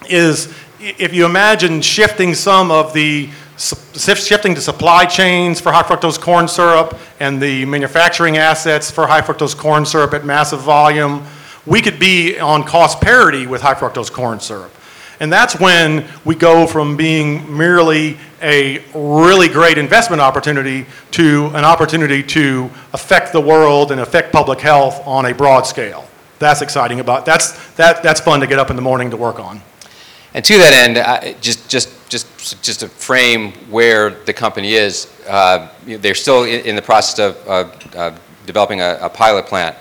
is 0.09 0.53
if 0.81 1.15
you 1.15 1.25
imagine 1.27 1.81
shifting 1.81 2.35
some 2.35 2.71
of 2.71 2.93
the 2.93 3.29
shifting 3.57 4.55
to 4.55 4.61
supply 4.61 5.05
chains 5.05 5.61
for 5.61 5.71
high 5.71 5.83
fructose 5.83 6.21
corn 6.21 6.49
syrup 6.49 6.99
and 7.21 7.41
the 7.41 7.65
manufacturing 7.67 8.37
assets 8.37 8.91
for 8.91 9.07
high 9.07 9.21
fructose 9.21 9.57
corn 9.57 9.87
syrup 9.87 10.13
at 10.13 10.25
massive 10.25 10.61
volume, 10.61 11.25
we 11.65 11.81
could 11.81 11.99
be 11.99 12.39
on 12.39 12.65
cost 12.65 13.01
parity 13.01 13.47
with 13.47 13.63
high 13.63 13.75
fructose 13.75 14.13
corn 14.13 14.41
syrup. 14.41 14.73
And 15.21 15.33
that's 15.33 15.59
when 15.61 16.07
we 16.25 16.35
go 16.35 16.67
from 16.67 16.97
being 16.97 17.57
merely 17.57 18.19
a 18.43 18.85
really 18.95 19.49
great 19.49 19.79
investment 19.79 20.21
opportunity 20.21 20.87
to 21.13 21.47
an 21.55 21.65
opportunity 21.65 22.23
to 22.25 22.69
affect 22.93 23.33
the 23.33 23.41
world 23.41 23.93
and 23.93 24.01
affect 24.01 24.33
public 24.33 24.61
health 24.61 25.01
on 25.07 25.27
a 25.27 25.33
broad 25.33 25.63
scale. 25.67 26.09
That's 26.41 26.61
exciting 26.61 26.99
about, 26.99 27.25
that's, 27.25 27.53
that, 27.75 28.03
that's 28.03 28.21
fun 28.21 28.41
to 28.41 28.49
get 28.49 28.59
up 28.59 28.71
in 28.71 28.77
the 28.77 28.83
morning 28.83 29.11
to 29.13 29.17
work 29.17 29.39
on. 29.39 29.63
And 30.35 30.45
to 30.45 30.59
that 30.59 30.73
end, 30.73 30.99
I- 30.99 31.35
just, 31.41 31.69
just, 31.69 31.89
just, 32.09 32.63
just 32.63 32.81
to 32.81 32.89
frame 32.89 33.53
where 33.71 34.11
the 34.11 34.33
company 34.33 34.75
is, 34.75 35.09
uh, 35.29 35.69
they're 35.87 36.15
still 36.15 36.45
in 36.45 36.67
in 36.67 36.77
the 36.77 36.83
process 36.83 37.19
of, 37.19 37.37
of 37.47 37.97
uh, 37.97 38.17
developing 38.47 38.81
a, 38.81 38.99
a 39.01 39.09
pilot 39.09 39.47
plant. 39.47 39.77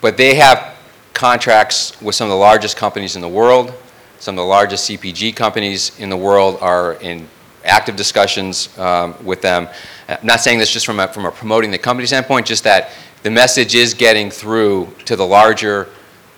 But 0.00 0.16
they 0.16 0.36
have 0.36 0.76
contracts 1.12 2.00
with 2.00 2.14
some 2.14 2.26
of 2.26 2.30
the 2.30 2.36
largest 2.36 2.76
companies 2.76 3.16
in 3.16 3.22
the 3.22 3.28
world. 3.28 3.74
Some 4.20 4.34
of 4.34 4.42
the 4.42 4.48
largest 4.48 4.88
CPG 4.88 5.34
companies 5.34 5.98
in 5.98 6.10
the 6.10 6.16
world 6.16 6.58
are 6.60 6.94
in 6.94 7.28
active 7.64 7.96
discussions 7.96 8.76
um, 8.78 9.14
with 9.24 9.42
them. 9.42 9.68
I'm 10.08 10.18
not 10.22 10.40
saying 10.40 10.58
this 10.58 10.70
just 10.70 10.86
from 10.86 11.00
a, 11.00 11.08
from 11.08 11.26
a 11.26 11.32
promoting 11.32 11.70
the 11.70 11.78
company 11.78 12.06
standpoint, 12.06 12.46
just 12.46 12.64
that 12.64 12.92
the 13.24 13.30
message 13.30 13.74
is 13.74 13.94
getting 13.94 14.30
through 14.30 14.94
to 15.06 15.16
the 15.16 15.26
larger 15.26 15.88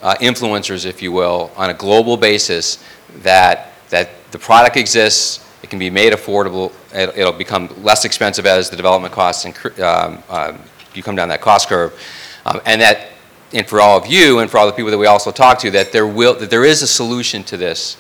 uh, 0.03 0.15
influencers, 0.21 0.87
if 0.87 1.03
you 1.03 1.13
will, 1.13 1.51
on 1.57 1.71
a 1.71 1.75
global 1.75 2.17
basis 2.17 2.83
that, 3.23 3.73
that 3.91 4.09
the 4.31 4.39
product 4.39 4.77
exists, 4.77 5.47
it 5.63 5.69
can 5.71 5.79
be 5.79 5.91
made 5.91 6.13
affordable, 6.13 6.73
it- 6.95 7.13
it'll 7.17 7.33
become 7.33 7.69
less 7.83 8.05
expensive 8.05 8.47
as 8.47 8.71
the 8.71 8.77
development 8.77 9.13
costs, 9.13 9.45
incre- 9.45 9.79
um, 9.81 10.23
um, 10.31 10.59
you 10.95 11.03
come 11.03 11.15
down 11.17 11.29
that 11.29 11.41
cost 11.41 11.69
curve, 11.69 11.93
Um, 12.47 12.59
and 12.65 12.81
that, 12.81 13.09
and 13.53 13.67
for 13.69 13.81
all 13.83 13.99
of 13.99 14.07
you 14.07 14.39
and 14.39 14.51
for 14.51 14.57
all 14.57 14.67
the 14.67 14.73
people 14.73 14.91
that 14.91 14.97
we 14.99 15.07
also 15.07 15.31
talk 15.31 15.59
to, 15.59 15.71
that 15.73 15.93
there 15.93 16.07
will, 16.07 16.35
that 16.35 16.49
there 16.49 16.65
is 16.65 16.81
a 16.83 16.87
solution 16.87 17.45
to 17.45 17.57
this. 17.59 17.99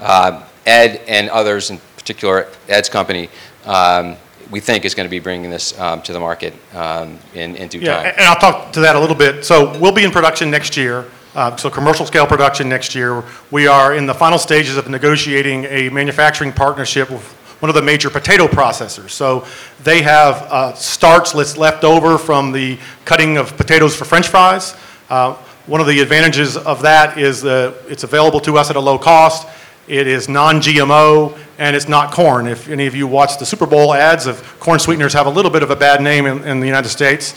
Um, 0.00 0.42
Ed 0.66 1.00
and 1.06 1.30
others, 1.30 1.70
in 1.70 1.78
particular 1.96 2.48
Ed's 2.68 2.88
company, 2.88 3.28
um, 3.64 4.16
we 4.50 4.58
think 4.58 4.84
is 4.84 4.94
going 4.94 5.06
to 5.06 5.10
be 5.10 5.20
bringing 5.20 5.50
this 5.50 5.78
um, 5.78 6.02
to 6.02 6.12
the 6.12 6.18
market 6.20 6.52
um, 6.74 7.18
in 7.34 7.54
in 7.56 7.68
due 7.68 7.78
Yeah, 7.78 7.96
time. 8.02 8.12
and 8.16 8.26
I'll 8.26 8.36
talk 8.40 8.72
to 8.72 8.80
that 8.80 8.96
a 8.96 9.00
little 9.00 9.14
bit. 9.16 9.44
So 9.44 9.78
we'll 9.78 9.92
be 9.92 10.02
in 10.04 10.10
production 10.10 10.50
next 10.50 10.76
year, 10.76 11.04
uh, 11.36 11.54
so 11.56 11.70
commercial 11.70 12.06
scale 12.06 12.26
production 12.26 12.68
next 12.68 12.94
year. 12.94 13.22
We 13.50 13.66
are 13.68 13.94
in 13.94 14.06
the 14.06 14.14
final 14.14 14.38
stages 14.38 14.76
of 14.76 14.88
negotiating 14.88 15.66
a 15.66 15.90
manufacturing 15.90 16.52
partnership 16.52 17.10
with 17.10 17.22
one 17.60 17.68
of 17.68 17.74
the 17.74 17.82
major 17.82 18.10
potato 18.10 18.46
processors. 18.46 19.10
So 19.10 19.46
they 19.84 20.02
have 20.02 20.42
uh, 20.50 20.74
starch 20.74 21.32
that's 21.32 21.56
left 21.56 21.84
over 21.84 22.18
from 22.18 22.52
the 22.52 22.78
cutting 23.04 23.36
of 23.36 23.56
potatoes 23.56 23.94
for 23.94 24.04
french 24.04 24.28
fries. 24.28 24.74
Uh, 25.08 25.34
One 25.66 25.80
of 25.80 25.86
the 25.86 26.00
advantages 26.00 26.56
of 26.56 26.82
that 26.82 27.18
is 27.18 27.42
that 27.42 27.74
it's 27.88 28.04
available 28.04 28.40
to 28.40 28.56
us 28.56 28.70
at 28.70 28.76
a 28.76 28.80
low 28.80 28.98
cost. 28.98 29.48
It 29.88 30.06
is 30.06 30.28
non-GMO, 30.28 31.36
and 31.58 31.76
it's 31.76 31.88
not 31.88 32.12
corn. 32.12 32.46
If 32.46 32.68
any 32.68 32.86
of 32.86 32.94
you 32.94 33.06
watch 33.06 33.38
the 33.38 33.46
Super 33.46 33.66
Bowl 33.66 33.92
ads 33.92 34.26
of 34.26 34.42
corn 34.58 34.78
sweeteners 34.78 35.12
have 35.12 35.26
a 35.26 35.30
little 35.30 35.50
bit 35.50 35.62
of 35.62 35.70
a 35.70 35.76
bad 35.76 36.00
name 36.02 36.24
in, 36.26 36.44
in 36.44 36.60
the 36.60 36.66
United 36.66 36.88
States. 36.88 37.34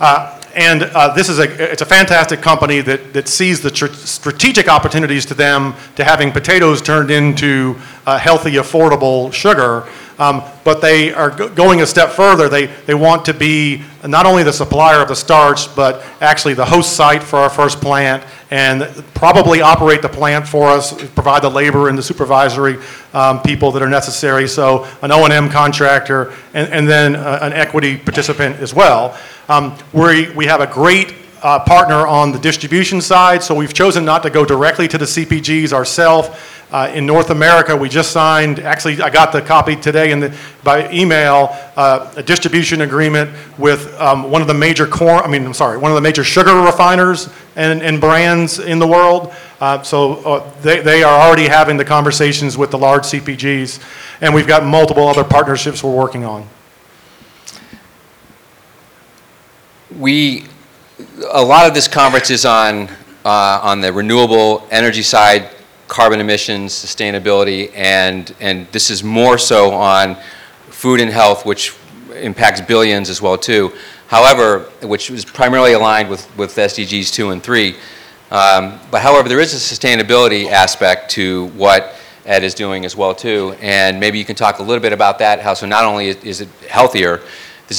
Uh, 0.00 0.38
and 0.54 0.82
uh, 0.82 1.14
this 1.14 1.28
is 1.28 1.38
a, 1.38 1.72
it's 1.72 1.82
a 1.82 1.86
fantastic 1.86 2.40
company 2.40 2.80
that, 2.80 3.12
that 3.12 3.28
sees 3.28 3.60
the 3.60 3.70
tr- 3.70 3.86
strategic 3.86 4.68
opportunities 4.68 5.24
to 5.26 5.34
them 5.34 5.74
to 5.96 6.04
having 6.04 6.30
potatoes 6.30 6.82
turned 6.82 7.10
into 7.10 7.76
uh, 8.06 8.18
healthy, 8.18 8.52
affordable 8.52 9.32
sugar. 9.32 9.88
Um, 10.18 10.42
but 10.62 10.80
they 10.80 11.12
are 11.12 11.30
go- 11.30 11.48
going 11.48 11.80
a 11.80 11.86
step 11.86 12.10
further. 12.10 12.48
They, 12.48 12.66
they 12.66 12.94
want 12.94 13.24
to 13.24 13.34
be 13.34 13.82
not 14.06 14.26
only 14.26 14.42
the 14.42 14.52
supplier 14.52 15.00
of 15.00 15.08
the 15.08 15.16
starch, 15.16 15.74
but 15.74 16.04
actually 16.20 16.54
the 16.54 16.66
host 16.66 16.94
site 16.94 17.22
for 17.22 17.38
our 17.38 17.50
first 17.50 17.80
plant 17.80 18.22
and 18.52 18.82
probably 19.14 19.62
operate 19.62 20.02
the 20.02 20.08
plant 20.10 20.46
for 20.46 20.68
us, 20.68 20.92
provide 21.14 21.42
the 21.42 21.48
labor 21.48 21.88
and 21.88 21.96
the 21.96 22.02
supervisory 22.02 22.76
um, 23.14 23.40
people 23.40 23.72
that 23.72 23.82
are 23.82 23.88
necessary. 23.88 24.46
So 24.46 24.86
an 25.00 25.10
O&M 25.10 25.48
contractor 25.48 26.34
and, 26.52 26.70
and 26.70 26.86
then 26.86 27.16
uh, 27.16 27.38
an 27.40 27.54
equity 27.54 27.96
participant 27.96 28.56
as 28.56 28.74
well. 28.74 29.18
Um, 29.48 29.74
we, 29.94 30.30
we 30.32 30.44
have 30.44 30.60
a 30.60 30.66
great 30.66 31.14
uh, 31.42 31.58
partner 31.60 32.06
on 32.06 32.32
the 32.32 32.38
distribution 32.38 33.00
side, 33.00 33.42
so 33.42 33.54
we've 33.54 33.74
chosen 33.74 34.04
not 34.04 34.22
to 34.22 34.30
go 34.30 34.44
directly 34.44 34.86
to 34.88 34.98
the 34.98 35.04
CPGs 35.04 35.72
ourselves. 35.72 36.28
Uh, 36.70 36.90
in 36.94 37.04
North 37.04 37.28
America, 37.28 37.76
we 37.76 37.86
just 37.86 38.12
signed, 38.12 38.58
actually, 38.58 39.02
I 39.02 39.10
got 39.10 39.30
the 39.30 39.42
copy 39.42 39.76
today 39.76 40.10
in 40.10 40.20
the, 40.20 40.34
by 40.64 40.90
email, 40.90 41.54
uh, 41.76 42.10
a 42.16 42.22
distribution 42.22 42.80
agreement 42.80 43.30
with 43.58 43.94
um, 44.00 44.30
one 44.30 44.40
of 44.40 44.48
the 44.48 44.54
major 44.54 44.86
corn, 44.86 45.22
I 45.22 45.28
mean, 45.28 45.44
I'm 45.44 45.52
sorry, 45.52 45.76
one 45.76 45.90
of 45.90 45.96
the 45.96 46.00
major 46.00 46.24
sugar 46.24 46.54
refiners 46.54 47.28
and, 47.56 47.82
and 47.82 48.00
brands 48.00 48.58
in 48.58 48.78
the 48.78 48.86
world. 48.86 49.34
Uh, 49.60 49.82
so 49.82 50.14
uh, 50.24 50.60
they, 50.62 50.80
they 50.80 51.02
are 51.02 51.20
already 51.20 51.46
having 51.46 51.76
the 51.76 51.84
conversations 51.84 52.56
with 52.56 52.70
the 52.70 52.78
large 52.78 53.02
CPGs, 53.02 53.82
and 54.22 54.34
we've 54.34 54.46
got 54.46 54.64
multiple 54.64 55.06
other 55.06 55.24
partnerships 55.24 55.84
we're 55.84 55.94
working 55.94 56.24
on. 56.24 56.48
We, 59.98 60.46
a 61.32 61.42
lot 61.42 61.66
of 61.66 61.74
this 61.74 61.88
conference 61.88 62.30
is 62.30 62.44
on, 62.44 62.88
uh, 63.24 63.60
on 63.62 63.80
the 63.80 63.92
renewable 63.92 64.66
energy 64.70 65.02
side, 65.02 65.50
carbon 65.88 66.20
emissions, 66.20 66.72
sustainability, 66.72 67.70
and, 67.74 68.34
and 68.40 68.66
this 68.72 68.90
is 68.90 69.02
more 69.02 69.38
so 69.38 69.70
on 69.72 70.16
food 70.68 71.00
and 71.00 71.10
health, 71.10 71.44
which 71.46 71.74
impacts 72.14 72.60
billions 72.60 73.08
as 73.10 73.22
well 73.22 73.38
too. 73.38 73.72
However, 74.08 74.60
which 74.82 75.10
is 75.10 75.24
primarily 75.24 75.72
aligned 75.72 76.08
with, 76.08 76.36
with 76.36 76.54
SDGs 76.54 77.12
2 77.12 77.30
and 77.30 77.42
3. 77.42 77.76
Um, 78.30 78.78
But 78.90 79.02
however, 79.02 79.28
there 79.28 79.40
is 79.40 79.52
a 79.54 79.56
sustainability 79.56 80.50
aspect 80.50 81.10
to 81.12 81.46
what 81.48 81.94
Ed 82.24 82.44
is 82.44 82.54
doing 82.54 82.84
as 82.84 82.96
well 82.96 83.14
too, 83.14 83.54
and 83.60 83.98
maybe 83.98 84.18
you 84.18 84.24
can 84.24 84.36
talk 84.36 84.58
a 84.58 84.62
little 84.62 84.80
bit 84.82 84.92
about 84.92 85.18
that, 85.18 85.40
how 85.40 85.54
so 85.54 85.66
not 85.66 85.84
only 85.84 86.08
is- 86.08 86.24
is 86.24 86.40
it 86.42 86.48
healthier, 86.68 87.20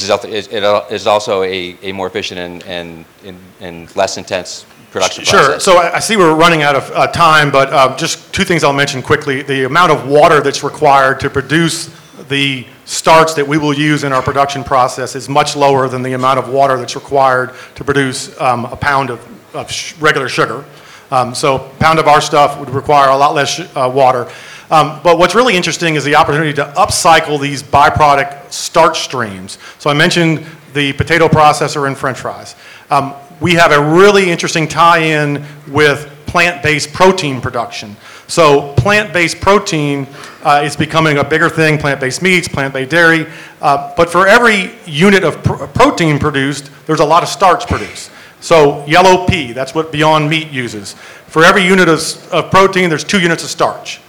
this 0.00 0.02
is, 0.02 0.10
al- 0.10 0.24
it 0.24 0.52
al- 0.64 1.08
also 1.14 1.42
a, 1.42 1.76
a 1.82 1.92
more 1.92 2.06
efficient 2.06 2.40
and, 2.40 2.62
and, 2.64 3.04
and- 3.24 3.38
and 3.60 3.96
less 3.96 4.16
intense 4.18 4.66
production 4.90 5.24
process. 5.24 5.46
Sure. 5.46 5.60
So 5.60 5.78
I 5.78 5.96
I 5.96 6.00
see 6.00 6.16
we're 6.16 6.34
running 6.34 6.62
out 6.62 6.76
of 6.76 6.90
uh, 6.92 7.06
time, 7.08 7.50
but 7.50 7.72
uh, 7.72 7.96
just 7.96 8.32
two 8.32 8.44
things 8.44 8.62
I'll 8.64 8.72
mention 8.84 9.02
quickly. 9.02 9.42
The 9.42 9.64
amount 9.64 9.90
of 9.92 10.06
water 10.08 10.40
that's 10.40 10.62
required 10.62 11.18
to 11.20 11.30
produce 11.30 11.90
the 12.28 12.66
starch 12.84 13.34
that 13.34 13.46
we 13.48 13.58
will 13.58 13.74
use 13.74 14.04
in 14.04 14.12
our 14.12 14.22
production 14.22 14.62
process 14.64 15.14
is 15.16 15.28
much 15.28 15.56
lower 15.56 15.88
than 15.88 16.02
the 16.02 16.12
amount 16.12 16.38
of 16.38 16.48
water 16.48 16.76
that's 16.76 16.94
required 16.94 17.50
to 17.74 17.84
produce 17.84 18.38
um, 18.40 18.66
a 18.66 18.76
pound 18.76 19.10
of, 19.10 19.18
of 19.54 19.70
sh- 19.70 19.94
regular 20.00 20.28
sugar. 20.28 20.64
Um, 21.10 21.34
So 21.34 21.56
a 21.56 21.58
pound 21.80 21.98
of 21.98 22.06
our 22.06 22.20
stuff 22.20 22.58
would 22.60 22.70
require 22.70 23.08
a 23.10 23.16
lot 23.16 23.34
less 23.34 23.58
uh, 23.60 23.90
water. 23.94 24.28
Um, 24.70 25.00
But 25.02 25.18
what's 25.18 25.34
really 25.34 25.56
interesting 25.56 25.94
is 25.94 26.04
the 26.04 26.16
opportunity 26.16 26.52
to 26.54 26.64
upcycle 26.76 27.40
these 27.40 27.62
byproduct 27.62 28.52
starch 28.52 29.00
streams. 29.00 29.58
So 29.78 29.90
I 29.90 29.94
mentioned 29.94 30.44
the 30.72 30.92
potato 30.94 31.28
processor 31.28 31.86
and 31.86 31.96
french 31.96 32.18
fries. 32.18 32.54
Um, 32.90 33.14
We 33.40 33.54
have 33.54 33.72
a 33.72 33.80
really 33.80 34.30
interesting 34.30 34.68
tie-in 34.68 35.44
with 35.68 36.08
plant-based 36.26 36.92
protein 36.92 37.40
production. 37.40 37.96
So 38.26 38.72
plant-based 38.74 39.40
protein 39.40 40.06
uh, 40.44 40.62
is 40.64 40.76
becoming 40.76 41.18
a 41.18 41.24
bigger 41.24 41.48
thing, 41.48 41.78
plant-based 41.78 42.22
meats, 42.22 42.48
plant-based 42.48 42.90
dairy. 42.90 43.26
Uh, 43.60 43.92
But 43.96 44.10
for 44.10 44.26
every 44.26 44.72
unit 44.86 45.24
of 45.24 45.42
pr- 45.42 45.66
protein 45.66 46.18
produced, 46.18 46.70
there's 46.86 47.00
a 47.00 47.04
lot 47.04 47.22
of 47.22 47.28
starch 47.28 47.66
produced. 47.66 48.10
So 48.40 48.84
yellow 48.86 49.26
pea, 49.26 49.52
that's 49.52 49.74
what 49.74 49.90
Beyond 49.90 50.28
Meat 50.28 50.50
uses. 50.50 50.94
For 51.28 51.44
every 51.44 51.62
unit 51.64 51.88
of, 51.88 52.00
of 52.32 52.50
protein, 52.50 52.88
there's 52.88 53.04
two 53.04 53.20
units 53.20 53.42
of 53.42 53.50
starch. 53.50 54.00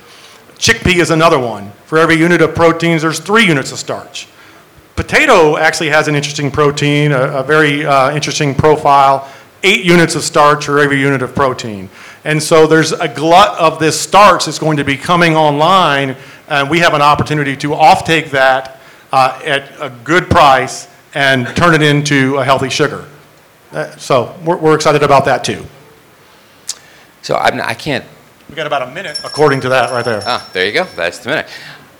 Chickpea 0.57 0.95
is 0.95 1.11
another 1.11 1.39
one. 1.39 1.71
For 1.85 1.97
every 1.97 2.15
unit 2.15 2.41
of 2.41 2.55
proteins, 2.55 3.01
there's 3.01 3.19
three 3.19 3.45
units 3.45 3.71
of 3.71 3.79
starch. 3.79 4.27
Potato 4.95 5.57
actually 5.57 5.89
has 5.89 6.07
an 6.07 6.15
interesting 6.15 6.49
protein, 6.49 7.11
a, 7.11 7.39
a 7.39 7.43
very 7.43 7.85
uh, 7.85 8.15
interesting 8.15 8.55
profile, 8.55 9.29
eight 9.63 9.83
units 9.83 10.15
of 10.15 10.23
starch 10.23 10.65
for 10.65 10.79
every 10.79 10.99
unit 10.99 11.21
of 11.21 11.35
protein. 11.35 11.89
And 12.23 12.41
so 12.41 12.65
there's 12.65 12.91
a 12.93 13.07
glut 13.07 13.57
of 13.59 13.79
this 13.79 13.99
starch 13.99 14.45
that's 14.45 14.59
going 14.59 14.77
to 14.77 14.83
be 14.83 14.95
coming 14.95 15.35
online, 15.35 16.15
and 16.47 16.69
we 16.69 16.79
have 16.79 16.93
an 16.93 17.01
opportunity 17.01 17.57
to 17.57 17.69
offtake 17.69 18.31
that 18.31 18.79
uh, 19.11 19.39
at 19.45 19.69
a 19.81 19.89
good 20.03 20.29
price 20.29 20.87
and 21.13 21.47
turn 21.55 21.73
it 21.73 21.81
into 21.81 22.37
a 22.37 22.43
healthy 22.43 22.69
sugar. 22.69 23.05
Uh, 23.71 23.91
So 23.97 24.35
we're, 24.45 24.57
we're 24.57 24.75
excited 24.75 25.03
about 25.03 25.25
that 25.25 25.43
too. 25.43 25.65
So 27.21 27.35
I'm, 27.35 27.59
I 27.61 27.73
can't, 27.73 28.05
We 28.49 28.55
got 28.55 28.67
about 28.67 28.83
a 28.83 28.91
minute. 28.91 29.19
According 29.25 29.61
to 29.61 29.69
that 29.69 29.91
right 29.91 30.05
there. 30.05 30.21
ah, 30.25 30.47
there 30.53 30.65
you 30.65 30.71
go, 30.71 30.83
that's 30.95 31.19
the 31.19 31.29
minute. 31.29 31.47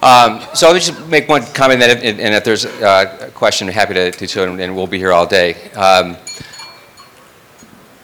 Um, 0.02 0.42
So 0.54 0.68
let 0.68 0.74
me 0.76 0.80
just 0.80 1.08
make 1.08 1.28
one 1.28 1.44
comment, 1.54 1.80
that 1.80 1.90
if- 1.90 2.04
and 2.20 2.34
if 2.36 2.44
there's 2.44 2.66
a 2.66 3.32
question, 3.34 3.68
I'm 3.68 3.74
happy 3.74 3.94
to, 4.12 4.28
show 4.28 4.44
it, 4.44 4.60
and 4.60 4.76
we'll 4.76 4.88
be 4.88 5.00
here 5.00 5.12
all 5.12 5.26
day. 5.26 5.56
Um, 5.76 6.18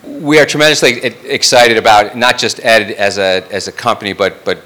We 0.04 0.40
are 0.40 0.46
tremendously 0.48 0.94
excited 1.26 1.78
about 1.78 2.18
not 2.18 2.40
just 2.40 2.60
Ed 2.66 2.92
as 2.94 3.20
a, 3.20 3.44
as 3.52 3.68
a 3.68 3.72
company, 3.72 4.14
but, 4.14 4.44
but 4.44 4.58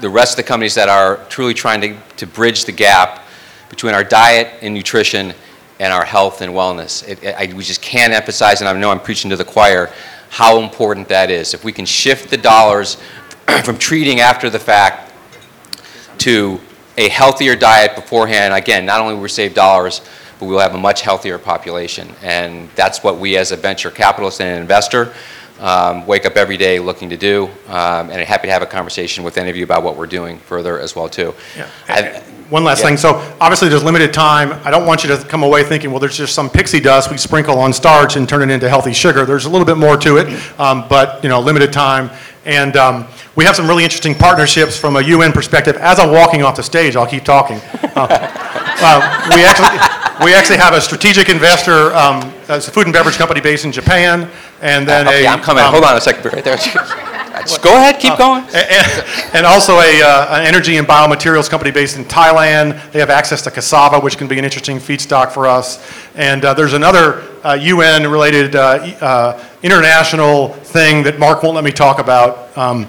the 0.00 0.08
rest 0.08 0.32
of 0.32 0.36
the 0.38 0.42
companies 0.42 0.74
that 0.74 0.88
are 0.88 1.18
truly 1.28 1.54
trying 1.54 1.80
to, 1.82 1.96
to 2.16 2.26
bridge 2.26 2.64
the 2.64 2.72
gap 2.72 3.22
between 3.70 3.94
our 3.94 4.02
diet 4.04 4.48
and 4.62 4.74
nutrition 4.74 5.32
and 5.78 5.92
our 5.92 6.04
health 6.04 6.40
and 6.42 6.52
wellness. 6.52 7.06
It, 7.06 7.24
I, 7.24 7.52
we 7.54 7.62
just 7.62 7.80
can't 7.80 8.12
emphasize, 8.12 8.60
and 8.60 8.68
I 8.68 8.72
know 8.72 8.90
I'm 8.90 9.00
preaching 9.00 9.30
to 9.30 9.36
the 9.36 9.44
choir, 9.44 9.90
how 10.36 10.60
important 10.60 11.08
that 11.08 11.30
is. 11.30 11.54
If 11.54 11.64
we 11.64 11.72
can 11.72 11.86
shift 11.86 12.28
the 12.28 12.36
dollars 12.36 12.98
from 13.64 13.78
treating 13.78 14.20
after 14.20 14.50
the 14.50 14.58
fact 14.58 15.10
to 16.18 16.60
a 16.98 17.08
healthier 17.08 17.56
diet 17.56 17.94
beforehand, 17.94 18.52
again, 18.52 18.84
not 18.84 19.00
only 19.00 19.14
will 19.14 19.22
we 19.22 19.28
save 19.30 19.54
dollars, 19.54 20.02
but 20.38 20.44
we'll 20.44 20.58
have 20.58 20.74
a 20.74 20.78
much 20.78 21.00
healthier 21.00 21.38
population. 21.38 22.06
And 22.20 22.68
that's 22.74 23.02
what 23.02 23.16
we, 23.18 23.38
as 23.38 23.50
a 23.50 23.56
venture 23.56 23.90
capitalist 23.90 24.42
and 24.42 24.50
an 24.50 24.60
investor, 24.60 25.14
um, 25.58 26.06
wake 26.06 26.26
up 26.26 26.36
every 26.36 26.58
day 26.58 26.80
looking 26.80 27.08
to 27.08 27.16
do. 27.16 27.46
Um, 27.68 28.10
And 28.10 28.20
I'm 28.20 28.26
happy 28.26 28.48
to 28.48 28.52
have 28.52 28.60
a 28.60 28.66
conversation 28.66 29.24
with 29.24 29.38
any 29.38 29.48
of 29.48 29.56
you 29.56 29.64
about 29.64 29.82
what 29.84 29.96
we're 29.96 30.06
doing 30.06 30.38
further 30.40 30.78
as 30.78 30.94
well, 30.94 31.08
too. 31.08 31.34
I- 31.88 32.22
One 32.50 32.62
last 32.64 32.78
Yeah. 32.80 32.86
thing, 32.86 32.96
so 32.96 33.20
obviously 33.40 33.68
there's 33.68 33.82
limited 33.82 34.12
time. 34.12 34.54
I 34.64 34.70
don't 34.70 34.86
want 34.86 35.02
you 35.02 35.08
to 35.10 35.16
come 35.24 35.42
away 35.42 35.64
thinking, 35.64 35.90
well, 35.90 35.98
there's 35.98 36.16
just 36.16 36.34
some 36.34 36.48
pixie 36.48 36.78
dust 36.80 37.10
we 37.10 37.16
sprinkle 37.16 37.58
on 37.58 37.72
starch 37.72 38.14
and 38.16 38.28
turn 38.28 38.48
it 38.48 38.52
into 38.52 38.68
healthy 38.68 38.92
sugar. 38.92 39.24
There's 39.26 39.46
a 39.46 39.50
little 39.50 39.64
bit 39.66 39.76
more 39.76 39.96
to 39.96 40.18
it, 40.18 40.28
um, 40.60 40.84
but, 40.88 41.22
you 41.24 41.28
know, 41.28 41.40
limited 41.40 41.72
time. 41.72 42.10
And 42.44 42.76
um, 42.76 43.06
we 43.34 43.44
have 43.44 43.56
some 43.56 43.66
really 43.66 43.82
interesting 43.82 44.14
partnerships 44.14 44.76
from 44.78 44.94
a 44.94 45.00
UN 45.02 45.32
perspective. 45.32 45.76
As 45.78 45.98
I'm 45.98 46.12
walking 46.12 46.44
off 46.44 46.54
the 46.54 46.62
stage, 46.62 46.94
I'll 46.94 47.06
keep 47.06 47.24
talking. 47.24 47.60
Uh, 47.96 48.06
uh, 48.80 49.30
We 49.34 49.44
actually, 49.44 50.24
we 50.24 50.32
actually 50.34 50.58
have 50.58 50.72
a 50.74 50.80
strategic 50.80 51.28
investor, 51.28 51.92
um, 51.96 52.32
it's 52.48 52.68
a 52.68 52.70
food 52.70 52.86
and 52.86 52.92
beverage 52.92 53.16
company 53.16 53.40
based 53.40 53.64
in 53.64 53.72
Japan, 53.72 54.28
and 54.62 54.86
then 54.86 55.06
a... 55.08 55.10
Okay, 55.10 55.26
I'm 55.26 55.40
coming. 55.40 55.64
um, 55.64 55.72
Hold 55.72 55.82
on 55.84 55.96
a 55.96 56.00
second, 56.00 56.32
right 56.32 56.44
there. 56.44 56.58
Just 57.48 57.62
Go 57.62 57.76
ahead, 57.76 58.00
keep 58.00 58.16
going. 58.16 58.44
and- 58.54 59.04
And 59.32 59.46
also 59.46 59.78
a, 59.80 60.02
uh, 60.02 60.36
an 60.40 60.46
energy 60.46 60.76
and 60.78 60.86
biomaterials 60.86 61.48
company 61.50 61.70
based 61.70 61.96
in 61.96 62.04
Thailand. 62.04 62.80
They 62.92 62.98
have 63.00 63.10
access 63.10 63.42
to 63.42 63.50
cassava, 63.50 64.00
which 64.00 64.16
can 64.18 64.26
be 64.28 64.38
an 64.38 64.44
interesting 64.44 64.78
feedstock 64.78 65.30
for 65.30 65.46
us. 65.46 65.78
And 66.14 66.44
uh, 66.44 66.54
there's 66.54 66.72
another 66.72 67.22
uh, 67.44 67.54
UN-related 67.54 68.56
uh, 68.56 68.60
uh, 69.00 69.44
international 69.62 70.48
thing 70.48 71.02
that 71.04 71.18
Mark 71.18 71.42
won't 71.42 71.54
let 71.54 71.64
me 71.64 71.70
talk 71.72 71.98
about. 72.00 72.56
Um, 72.56 72.86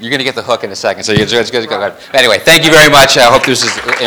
You're 0.00 0.10
going 0.10 0.18
to 0.18 0.24
get 0.24 0.34
the 0.34 0.42
hook 0.42 0.64
in 0.64 0.70
a 0.70 0.76
second, 0.76 1.04
so 1.04 1.12
you're 1.12 1.24
just 1.26 1.52
going 1.52 1.64
to 1.64 1.70
go 1.70 1.78
ahead. 1.80 1.94
Anyway, 2.12 2.38
thank 2.38 2.64
you 2.64 2.70
very 2.70 2.90
much. 2.90 3.16
I 3.16 3.24
hope 3.32 3.44
this 3.44 3.62
is 3.64 3.72